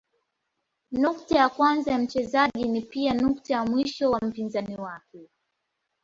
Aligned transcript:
Nukta 0.91 1.35
ya 1.37 1.49
kwanza 1.49 1.91
ya 1.91 1.97
mchezaji 1.99 2.67
ni 2.67 2.81
pia 2.81 3.13
nukta 3.13 3.53
ya 3.53 3.65
mwisho 3.65 4.11
wa 4.11 4.19
mpinzani 4.19 4.75
wake. 4.77 5.29